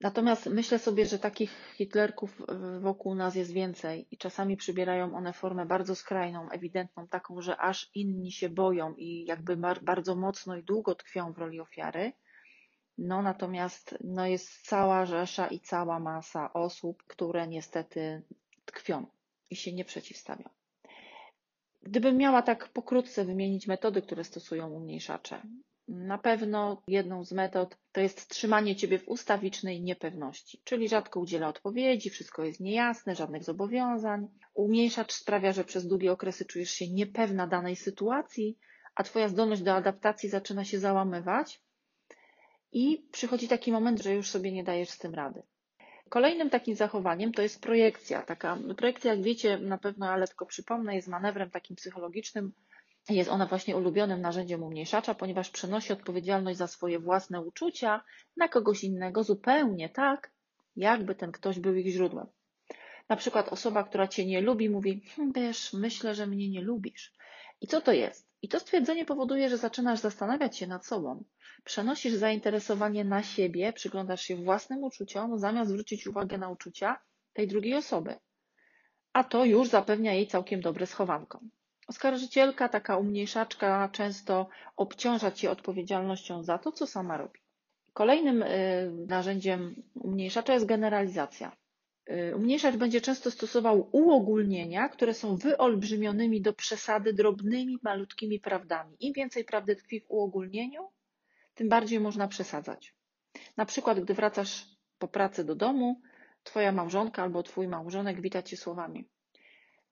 Natomiast 0.00 0.46
myślę 0.46 0.78
sobie, 0.78 1.06
że 1.06 1.18
takich 1.18 1.74
hitlerków 1.76 2.42
wokół 2.80 3.14
nas 3.14 3.34
jest 3.34 3.52
więcej 3.52 4.06
i 4.10 4.18
czasami 4.18 4.56
przybierają 4.56 5.14
one 5.16 5.32
formę 5.32 5.66
bardzo 5.66 5.94
skrajną, 5.94 6.50
ewidentną, 6.50 7.08
taką, 7.08 7.40
że 7.40 7.56
aż 7.56 7.90
inni 7.94 8.32
się 8.32 8.48
boją 8.48 8.94
i 8.94 9.24
jakby 9.24 9.56
bardzo 9.82 10.14
mocno 10.16 10.56
i 10.56 10.62
długo 10.62 10.94
tkwią 10.94 11.32
w 11.32 11.38
roli 11.38 11.60
ofiary. 11.60 12.12
No 12.98 13.22
natomiast 13.22 13.98
no 14.04 14.26
jest 14.26 14.66
cała 14.66 15.06
rzesza 15.06 15.46
i 15.46 15.60
cała 15.60 16.00
masa 16.00 16.52
osób, 16.52 17.02
które 17.06 17.48
niestety 17.48 18.22
tkwią 18.64 19.06
i 19.50 19.56
się 19.56 19.72
nie 19.72 19.84
przeciwstawią. 19.84 20.48
Gdybym 21.82 22.16
miała 22.16 22.42
tak 22.42 22.68
pokrótce 22.68 23.24
wymienić 23.24 23.66
metody, 23.66 24.02
które 24.02 24.24
stosują 24.24 24.70
umniejszacze, 24.70 25.42
na 25.88 26.18
pewno 26.18 26.82
jedną 26.88 27.24
z 27.24 27.32
metod 27.32 27.76
to 27.92 28.00
jest 28.00 28.28
trzymanie 28.28 28.76
Ciebie 28.76 28.98
w 28.98 29.08
ustawicznej 29.08 29.82
niepewności, 29.82 30.60
czyli 30.64 30.88
rzadko 30.88 31.20
udziela 31.20 31.48
odpowiedzi, 31.48 32.10
wszystko 32.10 32.44
jest 32.44 32.60
niejasne, 32.60 33.14
żadnych 33.14 33.44
zobowiązań. 33.44 34.28
Umniejszacz 34.54 35.12
sprawia, 35.12 35.52
że 35.52 35.64
przez 35.64 35.86
długie 35.86 36.12
okresy 36.12 36.44
czujesz 36.44 36.70
się 36.70 36.90
niepewna 36.90 37.46
danej 37.46 37.76
sytuacji, 37.76 38.58
a 38.94 39.02
Twoja 39.02 39.28
zdolność 39.28 39.62
do 39.62 39.74
adaptacji 39.74 40.28
zaczyna 40.28 40.64
się 40.64 40.78
załamywać 40.78 41.62
i 42.72 43.08
przychodzi 43.12 43.48
taki 43.48 43.72
moment, 43.72 44.02
że 44.02 44.14
już 44.14 44.30
sobie 44.30 44.52
nie 44.52 44.64
dajesz 44.64 44.90
z 44.90 44.98
tym 44.98 45.14
rady. 45.14 45.42
Kolejnym 46.12 46.50
takim 46.50 46.74
zachowaniem 46.76 47.32
to 47.32 47.42
jest 47.42 47.62
projekcja. 47.62 48.22
Taka 48.22 48.58
projekcja, 48.76 49.14
jak 49.14 49.22
wiecie, 49.22 49.58
na 49.58 49.78
pewno, 49.78 50.08
ale 50.08 50.28
tylko 50.28 50.46
przypomnę, 50.46 50.94
jest 50.94 51.08
manewrem 51.08 51.50
takim 51.50 51.76
psychologicznym. 51.76 52.52
Jest 53.10 53.30
ona 53.30 53.46
właśnie 53.46 53.76
ulubionym 53.76 54.20
narzędziem 54.20 54.62
umniejszacza, 54.62 55.14
ponieważ 55.14 55.50
przenosi 55.50 55.92
odpowiedzialność 55.92 56.58
za 56.58 56.66
swoje 56.66 56.98
własne 56.98 57.40
uczucia 57.40 58.04
na 58.36 58.48
kogoś 58.48 58.84
innego 58.84 59.24
zupełnie 59.24 59.88
tak, 59.88 60.30
jakby 60.76 61.14
ten 61.14 61.32
ktoś 61.32 61.58
był 61.58 61.74
ich 61.74 61.92
źródłem. 61.92 62.26
Na 63.08 63.16
przykład 63.16 63.48
osoba, 63.48 63.84
która 63.84 64.08
cię 64.08 64.26
nie 64.26 64.40
lubi, 64.40 64.70
mówi: 64.70 65.02
hm, 65.16 65.32
Wiesz, 65.32 65.72
myślę, 65.72 66.14
że 66.14 66.26
mnie 66.26 66.50
nie 66.50 66.60
lubisz. 66.60 67.12
I 67.60 67.66
co 67.66 67.80
to 67.80 67.92
jest? 67.92 68.31
I 68.42 68.48
to 68.48 68.60
stwierdzenie 68.60 69.04
powoduje, 69.04 69.48
że 69.48 69.56
zaczynasz 69.58 70.00
zastanawiać 70.00 70.56
się 70.56 70.66
nad 70.66 70.86
sobą. 70.86 71.24
Przenosisz 71.64 72.14
zainteresowanie 72.14 73.04
na 73.04 73.22
siebie, 73.22 73.72
przyglądasz 73.72 74.22
się 74.22 74.36
własnym 74.36 74.84
uczuciom, 74.84 75.38
zamiast 75.38 75.70
zwrócić 75.70 76.06
uwagę 76.06 76.38
na 76.38 76.48
uczucia 76.48 76.98
tej 77.32 77.48
drugiej 77.48 77.74
osoby. 77.74 78.14
A 79.12 79.24
to 79.24 79.44
już 79.44 79.68
zapewnia 79.68 80.14
jej 80.14 80.26
całkiem 80.26 80.60
dobre 80.60 80.86
schowanko. 80.86 81.40
Oskarżycielka, 81.88 82.68
taka 82.68 82.96
umniejszaczka, 82.96 83.88
często 83.92 84.48
obciąża 84.76 85.30
cię 85.30 85.50
odpowiedzialnością 85.50 86.42
za 86.42 86.58
to, 86.58 86.72
co 86.72 86.86
sama 86.86 87.16
robi. 87.16 87.40
Kolejnym 87.92 88.42
y, 88.42 88.92
narzędziem 89.08 89.82
umniejszacza 89.94 90.54
jest 90.54 90.66
generalizacja. 90.66 91.56
Y, 92.10 92.36
umniejszacz 92.36 92.76
będzie 92.76 93.00
często 93.00 93.30
stosował 93.30 93.88
uogólnienia, 93.92 94.88
które 94.88 95.14
są 95.14 95.36
wyolbrzymionymi 95.36 96.40
do 96.40 96.52
przesady 96.52 97.12
drobnymi, 97.12 97.78
malutkimi 97.82 98.40
prawdami. 98.40 98.96
Im 99.00 99.12
więcej 99.12 99.44
prawdy 99.44 99.76
tkwi 99.76 100.00
w 100.00 100.10
uogólnieniu, 100.10 100.88
tym 101.54 101.68
bardziej 101.68 102.00
można 102.00 102.28
przesadzać. 102.28 102.94
Na 103.56 103.66
przykład, 103.66 104.00
gdy 104.00 104.14
wracasz 104.14 104.66
po 104.98 105.08
pracy 105.08 105.44
do 105.44 105.54
domu, 105.54 106.00
twoja 106.42 106.72
małżonka 106.72 107.22
albo 107.22 107.42
twój 107.42 107.68
małżonek 107.68 108.20
wita 108.20 108.42
cię 108.42 108.56
słowami. 108.56 109.08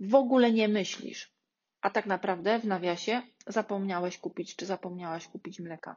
W 0.00 0.14
ogóle 0.14 0.52
nie 0.52 0.68
myślisz, 0.68 1.34
a 1.80 1.90
tak 1.90 2.06
naprawdę 2.06 2.58
w 2.58 2.64
nawiasie 2.64 3.22
zapomniałeś 3.46 4.18
kupić 4.18 4.56
czy 4.56 4.66
zapomniałaś 4.66 5.28
kupić 5.28 5.60
mleka. 5.60 5.96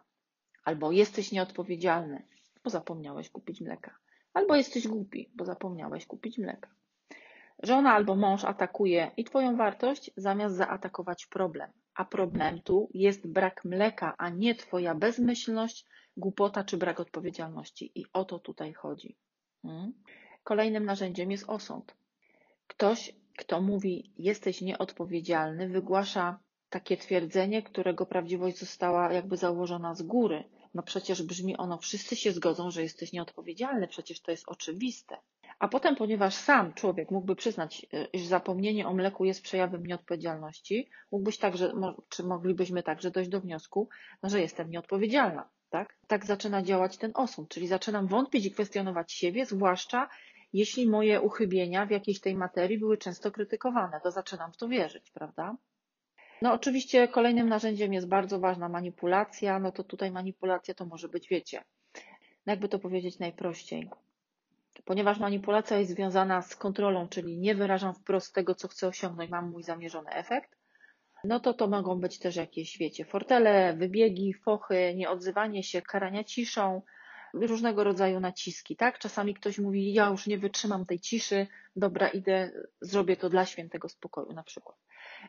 Albo 0.64 0.92
jesteś 0.92 1.32
nieodpowiedzialny, 1.32 2.28
bo 2.64 2.70
zapomniałeś 2.70 3.30
kupić 3.30 3.62
mleka. 3.62 4.03
Albo 4.34 4.56
jesteś 4.56 4.88
głupi, 4.88 5.30
bo 5.36 5.46
zapomniałeś 5.46 6.06
kupić 6.06 6.38
mleka. 6.38 6.70
Żona 7.64 7.94
albo 7.94 8.16
mąż 8.16 8.44
atakuje 8.44 9.12
i 9.18 9.24
Twoją 9.24 9.58
wartość, 9.58 10.12
zamiast 10.18 10.56
zaatakować 10.56 11.26
problem. 11.26 11.72
A 11.96 12.06
problem 12.06 12.62
tu 12.62 12.90
jest 12.94 13.28
brak 13.28 13.66
mleka, 13.66 14.16
a 14.18 14.30
nie 14.30 14.56
Twoja 14.56 14.96
bezmyślność, 14.96 15.86
głupota 16.18 16.64
czy 16.64 16.78
brak 16.78 17.00
odpowiedzialności. 17.00 17.92
I 17.96 18.06
o 18.14 18.26
to 18.26 18.40
tutaj 18.40 18.74
chodzi. 18.74 19.18
Hmm? 19.62 19.94
Kolejnym 20.44 20.86
narzędziem 20.86 21.32
jest 21.32 21.50
osąd. 21.50 21.96
Ktoś, 22.68 23.16
kto 23.38 23.62
mówi, 23.62 24.14
jesteś 24.18 24.62
nieodpowiedzialny, 24.62 25.70
wygłasza 25.70 26.40
takie 26.70 26.98
twierdzenie, 26.98 27.64
którego 27.64 28.06
prawdziwość 28.06 28.58
została 28.58 29.14
jakby 29.14 29.38
założona 29.38 29.96
z 29.96 30.02
góry. 30.02 30.44
No 30.74 30.84
przecież 30.84 31.24
brzmi 31.24 31.58
ono, 31.58 31.78
wszyscy 31.78 32.16
się 32.16 32.32
zgodzą, 32.32 32.72
że 32.72 32.84
jesteś 32.84 33.14
nieodpowiedzialny, 33.14 33.88
przecież 33.88 34.22
to 34.22 34.32
jest 34.32 34.44
oczywiste. 34.48 35.18
A 35.60 35.68
potem, 35.68 35.96
ponieważ 35.96 36.34
sam 36.34 36.74
człowiek 36.74 37.12
mógłby 37.12 37.36
przyznać, 37.36 37.86
e, 37.94 38.06
iż 38.06 38.26
zapomnienie 38.26 38.88
o 38.88 38.94
mleku 38.94 39.26
jest 39.26 39.42
przejawem 39.42 39.86
nieodpowiedzialności, 39.86 40.90
mógłbyś 41.12 41.38
także, 41.38 41.74
czy 42.10 42.24
moglibyśmy 42.24 42.84
także 42.84 43.12
dojść 43.12 43.30
do 43.30 43.42
wniosku, 43.42 43.90
no, 44.24 44.30
że 44.30 44.42
jestem 44.42 44.70
nieodpowiedzialna. 44.70 45.50
Tak? 45.70 45.96
tak 46.08 46.26
zaczyna 46.26 46.62
działać 46.64 46.98
ten 46.98 47.12
osąd, 47.14 47.50
czyli 47.50 47.68
zaczynam 47.68 48.08
wątpić 48.08 48.46
i 48.46 48.52
kwestionować 48.52 49.12
siebie, 49.12 49.46
zwłaszcza 49.46 50.10
jeśli 50.54 50.90
moje 50.90 51.22
uchybienia 51.22 51.86
w 51.86 51.92
jakiejś 51.92 52.20
tej 52.20 52.36
materii 52.36 52.78
były 52.80 52.98
często 52.98 53.32
krytykowane, 53.32 54.02
to 54.02 54.12
zaczynam 54.12 54.52
w 54.52 54.58
to 54.58 54.68
wierzyć, 54.68 55.12
prawda? 55.12 55.56
No 56.44 56.54
oczywiście 56.54 57.08
kolejnym 57.08 57.50
narzędziem 57.50 57.94
jest 57.94 58.08
bardzo 58.08 58.40
ważna 58.40 58.70
manipulacja, 58.70 59.60
no 59.60 59.72
to 59.72 59.84
tutaj 59.84 60.12
manipulacja 60.12 60.74
to 60.74 60.86
może 60.86 61.10
być, 61.10 61.28
wiecie, 61.28 61.64
no 62.46 62.54
jakby 62.54 62.70
to 62.70 62.80
powiedzieć 62.80 63.20
najprościej. 63.20 63.90
Ponieważ 64.86 65.20
manipulacja 65.20 65.78
jest 65.78 65.92
związana 65.92 66.42
z 66.42 66.56
kontrolą, 66.56 67.08
czyli 67.08 67.38
nie 67.38 67.56
wyrażam 67.56 67.94
wprost 67.94 68.36
tego, 68.36 68.56
co 68.56 68.68
chcę 68.68 68.88
osiągnąć, 68.88 69.32
mam 69.32 69.50
mój 69.52 69.64
zamierzony 69.64 70.10
efekt, 70.10 70.56
no 71.24 71.40
to 71.40 71.54
to 71.54 71.68
mogą 71.68 72.00
być 72.00 72.20
też 72.20 72.36
jakieś, 72.36 72.78
wiecie, 72.78 73.06
fortele, 73.06 73.74
wybiegi, 73.74 74.34
fochy, 74.34 74.94
nieodzywanie 74.96 75.64
się, 75.64 75.82
karania 75.82 76.24
ciszą, 76.24 76.82
różnego 77.34 77.84
rodzaju 77.84 78.20
naciski, 78.20 78.76
tak? 78.76 79.00
Czasami 79.00 79.34
ktoś 79.34 79.60
mówi, 79.60 79.94
ja 79.94 80.10
już 80.10 80.28
nie 80.28 80.38
wytrzymam 80.38 80.86
tej 80.86 81.00
ciszy, 81.00 81.48
dobra, 81.76 82.08
idę, 82.08 82.52
zrobię 82.82 83.18
to 83.18 83.30
dla 83.30 83.46
świętego 83.46 83.90
spokoju 83.90 84.34
na 84.34 84.44
przykład. 84.44 84.83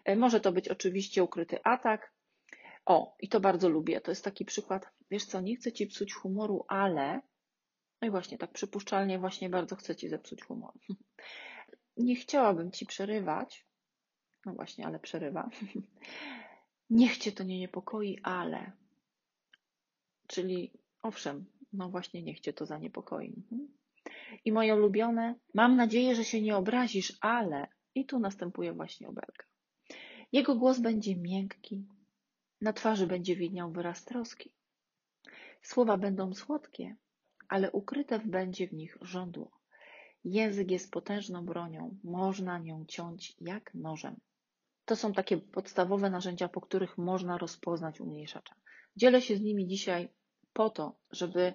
E, 0.05 0.17
może 0.17 0.41
to 0.41 0.53
być 0.53 0.69
oczywiście 0.69 1.25
ukryty 1.25 1.63
atak. 1.63 2.13
O, 2.87 3.17
i 3.21 3.29
to 3.29 3.41
bardzo 3.41 3.69
lubię. 3.69 4.01
To 4.01 4.11
jest 4.11 4.25
taki 4.25 4.45
przykład, 4.45 4.91
wiesz 5.11 5.25
co, 5.25 5.41
nie 5.41 5.57
chcę 5.57 5.73
ci 5.73 5.87
psuć 5.87 6.15
humoru, 6.15 6.65
ale. 6.69 7.21
No 8.03 8.09
i 8.09 8.11
właśnie, 8.11 8.39
tak 8.39 8.53
przypuszczalnie, 8.53 9.19
właśnie 9.19 9.51
bardzo 9.51 9.77
chcę 9.77 9.97
ci 9.97 10.09
zepsuć 10.09 10.43
humor. 10.43 10.73
Nie 11.97 12.17
chciałabym 12.17 12.71
ci 12.71 12.87
przerywać. 12.87 13.67
No 14.47 14.53
właśnie, 14.53 14.87
ale 14.87 14.99
przerywa. 14.99 15.51
Niech 16.91 17.19
cię 17.19 17.33
to 17.33 17.45
nie 17.45 17.59
niepokoi, 17.59 18.19
ale. 18.23 18.73
Czyli 20.27 20.73
owszem, 21.03 21.47
no 21.73 21.89
właśnie, 21.89 22.23
niech 22.23 22.41
cię 22.41 22.53
to 22.53 22.67
zaniepokoi. 22.67 23.29
Mhm. 23.29 23.69
I 24.45 24.53
moje 24.53 24.75
ulubione, 24.75 25.35
mam 25.55 25.77
nadzieję, 25.77 26.15
że 26.15 26.25
się 26.25 26.43
nie 26.43 26.57
obrazisz, 26.57 27.19
ale. 27.21 27.67
I 27.95 28.07
tu 28.07 28.19
następuje 28.19 28.73
właśnie 28.73 29.09
obelga. 29.09 29.45
Jego 30.35 30.57
głos 30.57 30.79
będzie 30.79 31.17
miękki, 31.17 31.85
na 32.61 32.73
twarzy 32.73 33.07
będzie 33.07 33.37
widniał 33.37 33.71
wyraz 33.71 34.05
troski. 34.05 34.53
Słowa 35.63 35.97
będą 35.97 36.35
słodkie, 36.35 36.97
ale 37.49 37.71
ukryte 37.71 38.19
będzie 38.19 38.69
w 38.69 38.73
nich 38.73 38.99
żądło. 39.01 39.51
Język 40.25 40.71
jest 40.71 40.91
potężną 40.91 41.47
bronią, 41.47 41.97
można 42.05 42.59
nią 42.59 42.85
ciąć 42.89 43.37
jak 43.41 43.75
nożem. 43.75 44.17
To 44.85 44.97
są 44.97 45.13
takie 45.13 45.37
podstawowe 45.37 46.11
narzędzia, 46.11 46.49
po 46.49 46.61
których 46.61 46.99
można 46.99 47.39
rozpoznać 47.39 48.01
umniejszacza. 48.01 48.55
Dzielę 48.97 49.23
się 49.23 49.37
z 49.37 49.41
nimi 49.41 49.67
dzisiaj 49.67 50.09
po 50.53 50.71
to, 50.71 50.97
żeby 51.11 51.55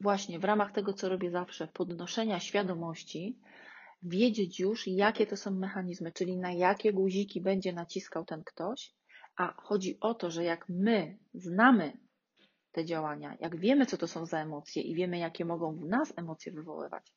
właśnie 0.00 0.38
w 0.38 0.44
ramach 0.44 0.72
tego, 0.72 0.92
co 0.92 1.08
robię 1.08 1.30
zawsze, 1.30 1.68
podnoszenia 1.68 2.40
świadomości, 2.40 3.38
wiedzieć 4.04 4.60
już, 4.60 4.86
jakie 4.86 5.26
to 5.26 5.36
są 5.36 5.50
mechanizmy, 5.50 6.12
czyli 6.12 6.36
na 6.36 6.52
jakie 6.52 6.92
guziki 6.92 7.40
będzie 7.40 7.72
naciskał 7.72 8.24
ten 8.24 8.44
ktoś, 8.44 8.94
a 9.36 9.54
chodzi 9.62 10.00
o 10.00 10.14
to, 10.14 10.30
że 10.30 10.44
jak 10.44 10.68
my 10.68 11.18
znamy 11.34 11.92
te 12.72 12.84
działania, 12.84 13.36
jak 13.40 13.56
wiemy, 13.56 13.86
co 13.86 13.96
to 13.96 14.08
są 14.08 14.26
za 14.26 14.38
emocje 14.42 14.82
i 14.82 14.94
wiemy, 14.94 15.18
jakie 15.18 15.44
mogą 15.44 15.76
w 15.76 15.84
nas 15.84 16.12
emocje 16.16 16.52
wywoływać, 16.52 17.12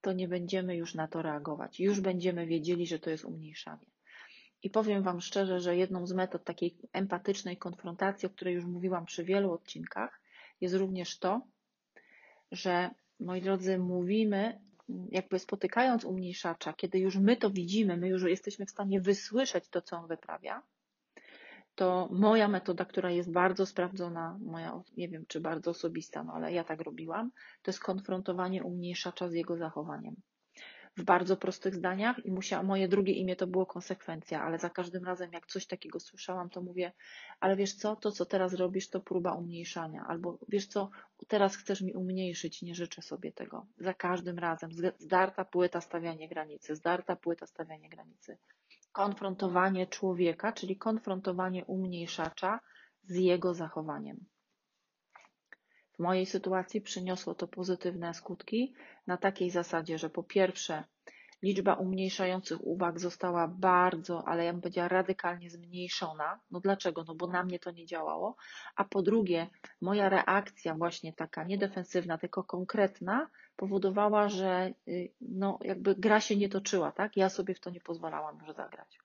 to 0.00 0.12
nie 0.12 0.28
będziemy 0.28 0.76
już 0.76 0.94
na 0.94 1.08
to 1.08 1.22
reagować. 1.22 1.80
Już 1.80 2.00
będziemy 2.00 2.46
wiedzieli, 2.46 2.86
że 2.86 2.98
to 2.98 3.10
jest 3.10 3.24
umniejszanie. 3.24 3.86
I 4.62 4.70
powiem 4.70 5.02
Wam 5.02 5.20
szczerze, 5.20 5.60
że 5.60 5.76
jedną 5.76 6.06
z 6.06 6.12
metod 6.12 6.44
takiej 6.44 6.76
empatycznej 6.92 7.56
konfrontacji, 7.56 8.26
o 8.26 8.30
której 8.30 8.54
już 8.54 8.64
mówiłam 8.64 9.06
przy 9.06 9.24
wielu 9.24 9.52
odcinkach, 9.52 10.20
jest 10.60 10.74
również 10.74 11.18
to, 11.18 11.40
że 12.52 12.90
moi 13.20 13.42
drodzy, 13.42 13.78
mówimy 13.78 14.60
jakby 15.10 15.38
spotykając 15.38 16.04
umniejszacza, 16.04 16.72
kiedy 16.72 16.98
już 16.98 17.16
my 17.16 17.36
to 17.36 17.50
widzimy, 17.50 17.96
my 17.96 18.08
już 18.08 18.22
jesteśmy 18.22 18.66
w 18.66 18.70
stanie 18.70 19.00
wysłyszeć 19.00 19.68
to, 19.68 19.82
co 19.82 19.96
on 19.96 20.08
wyprawia, 20.08 20.62
to 21.74 22.08
moja 22.12 22.48
metoda, 22.48 22.84
która 22.84 23.10
jest 23.10 23.32
bardzo 23.32 23.66
sprawdzona, 23.66 24.38
moja, 24.40 24.82
nie 24.96 25.08
wiem 25.08 25.24
czy 25.28 25.40
bardzo 25.40 25.70
osobista, 25.70 26.24
no 26.24 26.32
ale 26.32 26.52
ja 26.52 26.64
tak 26.64 26.80
robiłam, 26.80 27.30
to 27.62 27.70
jest 27.70 27.80
konfrontowanie 27.80 28.64
umniejszacza 28.64 29.28
z 29.28 29.32
jego 29.32 29.56
zachowaniem 29.56 30.16
w 30.98 31.02
bardzo 31.02 31.36
prostych 31.36 31.74
zdaniach 31.74 32.26
i 32.26 32.30
musiała, 32.30 32.62
moje 32.62 32.88
drugie 32.88 33.12
imię 33.12 33.36
to 33.36 33.46
było 33.46 33.66
konsekwencja, 33.66 34.42
ale 34.42 34.58
za 34.58 34.70
każdym 34.70 35.04
razem 35.04 35.32
jak 35.32 35.46
coś 35.46 35.66
takiego 35.66 36.00
słyszałam, 36.00 36.50
to 36.50 36.62
mówię, 36.62 36.92
ale 37.40 37.56
wiesz 37.56 37.74
co, 37.74 37.96
to 37.96 38.12
co 38.12 38.26
teraz 38.26 38.54
robisz 38.54 38.90
to 38.90 39.00
próba 39.00 39.32
umniejszania, 39.32 40.04
albo 40.08 40.38
wiesz 40.48 40.66
co, 40.66 40.90
teraz 41.28 41.56
chcesz 41.56 41.80
mi 41.80 41.94
umniejszyć, 41.94 42.62
nie 42.62 42.74
życzę 42.74 43.02
sobie 43.02 43.32
tego. 43.32 43.66
Za 43.78 43.94
każdym 43.94 44.38
razem 44.38 44.70
zdarta 44.98 45.44
płyta 45.44 45.80
stawianie 45.80 46.28
granicy, 46.28 46.76
zdarta 46.76 47.16
płyta 47.16 47.46
stawianie 47.46 47.88
granicy. 47.88 48.38
Konfrontowanie 48.92 49.86
człowieka, 49.86 50.52
czyli 50.52 50.76
konfrontowanie 50.76 51.64
umniejszacza 51.64 52.60
z 53.02 53.14
jego 53.14 53.54
zachowaniem. 53.54 54.24
W 55.98 56.02
mojej 56.02 56.26
sytuacji 56.26 56.80
przyniosło 56.80 57.34
to 57.34 57.48
pozytywne 57.48 58.14
skutki 58.14 58.74
na 59.06 59.16
takiej 59.16 59.50
zasadzie, 59.50 59.98
że 59.98 60.10
po 60.10 60.22
pierwsze 60.22 60.84
liczba 61.42 61.74
umniejszających 61.74 62.66
uwag 62.66 63.00
została 63.00 63.48
bardzo, 63.48 64.28
ale 64.28 64.44
ja 64.44 64.52
bym 64.52 64.60
powiedziała 64.60 64.88
radykalnie 64.88 65.50
zmniejszona. 65.50 66.40
No 66.50 66.60
dlaczego? 66.60 67.04
No 67.08 67.14
bo 67.14 67.26
na 67.26 67.44
mnie 67.44 67.58
to 67.58 67.70
nie 67.70 67.86
działało. 67.86 68.36
A 68.76 68.84
po 68.84 69.02
drugie, 69.02 69.46
moja 69.80 70.08
reakcja 70.08 70.74
właśnie 70.74 71.12
taka 71.12 71.44
nie 71.44 71.58
defensywna, 71.58 72.18
tylko 72.18 72.44
konkretna 72.44 73.28
powodowała, 73.56 74.28
że 74.28 74.72
y, 74.88 75.12
no 75.20 75.58
jakby 75.62 75.94
gra 75.94 76.20
się 76.20 76.36
nie 76.36 76.48
toczyła, 76.48 76.92
tak? 76.92 77.16
Ja 77.16 77.28
sobie 77.28 77.54
w 77.54 77.60
to 77.60 77.70
nie 77.70 77.80
pozwalałam 77.80 78.38
już 78.46 78.56
zagrać. 78.56 78.98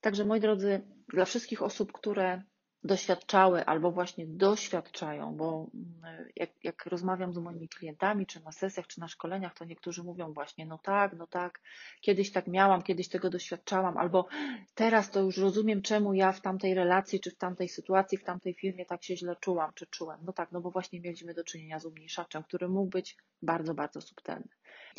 Także 0.00 0.24
moi 0.24 0.40
drodzy, 0.40 0.82
dla 1.08 1.24
wszystkich 1.24 1.62
osób, 1.62 1.92
które 1.92 2.42
doświadczały 2.84 3.64
albo 3.64 3.90
właśnie 3.90 4.26
doświadczają, 4.26 5.36
bo 5.36 5.66
mm, 5.74 6.28
jak, 6.36 6.50
jak, 6.64 6.86
rozmawiam 6.86 7.32
z 7.32 7.38
moimi 7.38 7.68
klientami, 7.68 8.26
czy 8.26 8.44
na 8.44 8.52
sesjach, 8.52 8.86
czy 8.86 9.00
na 9.00 9.08
szkoleniach, 9.08 9.54
to 9.54 9.64
niektórzy 9.64 10.02
mówią 10.02 10.32
właśnie, 10.32 10.66
no 10.66 10.78
tak, 10.78 11.12
no 11.12 11.26
tak, 11.26 11.60
kiedyś 12.00 12.32
tak 12.32 12.46
miałam, 12.46 12.82
kiedyś 12.82 13.08
tego 13.08 13.30
doświadczałam, 13.30 13.98
albo 13.98 14.26
teraz 14.74 15.10
to 15.10 15.20
już 15.20 15.36
rozumiem, 15.36 15.82
czemu 15.82 16.14
ja 16.14 16.32
w 16.32 16.40
tamtej 16.40 16.74
relacji, 16.74 17.20
czy 17.20 17.30
w 17.30 17.36
tamtej 17.36 17.68
sytuacji, 17.68 18.18
w 18.18 18.24
tamtej 18.24 18.54
firmie 18.54 18.86
tak 18.86 19.04
się 19.04 19.16
źle 19.16 19.36
czułam, 19.40 19.70
czy 19.74 19.86
czułem. 19.86 20.20
No 20.24 20.32
tak, 20.32 20.52
no 20.52 20.60
bo 20.60 20.70
właśnie 20.70 21.00
mieliśmy 21.00 21.34
do 21.34 21.44
czynienia 21.44 21.78
z 21.78 21.84
umniejszaczem, 21.84 22.42
który 22.42 22.68
mógł 22.68 22.90
być 22.90 23.16
bardzo, 23.42 23.74
bardzo 23.74 24.00
subtelny. 24.00 24.48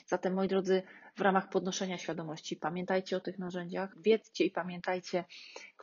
Zatem, 0.05 0.33
moi 0.33 0.47
drodzy, 0.47 0.83
w 1.15 1.21
ramach 1.21 1.49
podnoszenia 1.49 1.97
świadomości 1.97 2.55
pamiętajcie 2.55 3.17
o 3.17 3.19
tych 3.19 3.39
narzędziach, 3.39 4.01
wiedzcie 4.01 4.45
i 4.45 4.51
pamiętajcie, 4.51 5.23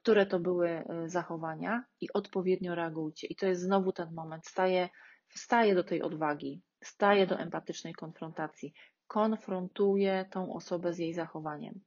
które 0.02 0.26
to 0.26 0.40
były 0.40 0.68
e, 0.68 0.84
zachowania 1.08 1.84
i 2.00 2.12
odpowiednio 2.12 2.74
reagujcie. 2.74 3.26
I 3.26 3.36
to 3.36 3.46
jest 3.46 3.62
znowu 3.62 3.92
ten 3.92 4.14
moment. 4.14 4.46
Staję, 4.46 4.88
wstaję 5.28 5.74
do 5.74 5.84
tej 5.84 6.02
odwagi, 6.02 6.62
staję 6.84 7.26
do 7.26 7.38
empatycznej 7.38 7.94
konfrontacji, 7.94 8.72
konfrontuję 9.06 10.24
tą 10.30 10.54
osobę 10.54 10.92
z 10.92 10.98
jej 10.98 11.14
zachowaniem. 11.14 11.80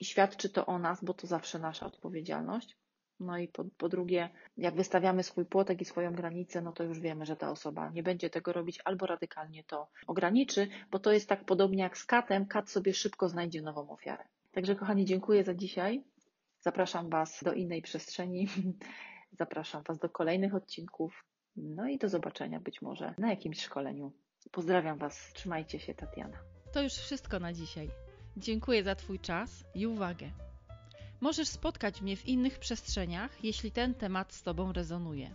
I 0.00 0.04
świadczy 0.04 0.50
to 0.50 0.66
o 0.66 0.78
nas, 0.78 1.04
bo 1.04 1.14
to 1.14 1.26
zawsze 1.26 1.58
nasza 1.58 1.86
odpowiedzialność. 1.86 2.76
No 3.20 3.38
i 3.38 3.48
po, 3.48 3.64
po, 3.64 3.88
drugie, 3.88 4.30
jak 4.56 4.74
wystawiamy 4.74 5.22
swój 5.22 5.44
płotek 5.44 5.80
i 5.80 5.84
swoją 5.84 6.12
granicę, 6.12 6.62
no 6.62 6.72
to 6.72 6.84
już 6.84 7.00
wiemy, 7.00 7.26
że 7.26 7.36
ta 7.36 7.50
osoba 7.50 7.90
nie 7.90 8.02
będzie 8.02 8.30
tego 8.30 8.52
robić 8.52 8.80
albo 8.84 9.06
radykalnie 9.06 9.64
to 9.64 9.88
ograniczy, 10.06 10.68
bo 10.90 10.98
to 10.98 11.12
jest 11.12 11.28
tak 11.28 11.44
podobnie 11.44 11.82
jak 11.82 11.98
z 11.98 12.04
katem. 12.04 12.46
Kat 12.46 12.70
sobie 12.70 12.94
szybko 12.94 13.28
znajdzie 13.28 13.62
nową 13.62 13.90
ofiarę. 13.90 14.24
Także, 14.52 14.76
kochani, 14.76 15.04
dziękuję 15.04 15.44
za 15.44 15.54
dzisiaj. 15.54 16.04
Zapraszam 16.60 17.10
Was 17.10 17.40
do 17.44 17.52
innej 17.52 17.82
przestrzeni. 17.82 18.48
Zapraszam 19.40 19.82
Was 19.82 19.98
do 19.98 20.08
kolejnych 20.08 20.54
odcinków. 20.54 21.24
No 21.56 21.88
i 21.88 21.98
do 21.98 22.08
zobaczenia 22.08 22.60
być 22.60 22.82
może 22.82 23.14
na 23.18 23.30
jakimś 23.30 23.62
szkoleniu. 23.62 24.12
Pozdrawiam 24.52 24.98
Was. 24.98 25.32
Trzymajcie 25.32 25.80
się, 25.80 25.94
Tatiana. 25.94 26.38
To 26.72 26.82
już 26.82 26.92
wszystko 26.92 27.38
na 27.38 27.52
dzisiaj. 27.52 27.90
Dziękuję 28.36 28.84
za 28.84 28.94
Twój 28.94 29.20
czas 29.20 29.64
i 29.74 29.86
uwagę. 29.86 30.30
Możesz 31.20 31.48
spotkać 31.48 32.02
mnie 32.02 32.16
w 32.16 32.26
innych 32.26 32.58
przestrzeniach, 32.58 33.44
jeśli 33.44 33.72
ten 33.72 33.94
temat 33.94 34.32
z 34.32 34.42
Tobą 34.42 34.72
rezonuje. 34.72 35.34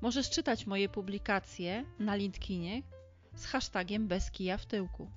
Możesz 0.00 0.30
czytać 0.30 0.66
moje 0.66 0.88
publikacje 0.88 1.84
na 1.98 2.14
LinkedInie 2.14 2.82
z 3.34 3.46
hashtagiem 3.46 4.08
bez 4.08 4.30
kija 4.30 4.58
w 4.58 4.66
tyłku. 4.66 5.10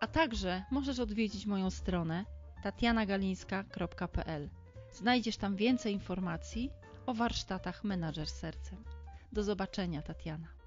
A 0.00 0.06
także 0.06 0.64
możesz 0.70 0.98
odwiedzić 0.98 1.46
moją 1.46 1.70
stronę 1.70 2.24
tatianagalińska.pl. 2.62 4.50
Znajdziesz 4.92 5.36
tam 5.36 5.56
więcej 5.56 5.92
informacji 5.92 6.70
o 7.06 7.14
warsztatach 7.14 7.84
Menadżer 7.84 8.28
Sercem. 8.28 8.84
Do 9.32 9.42
zobaczenia, 9.42 10.02
Tatiana. 10.02 10.59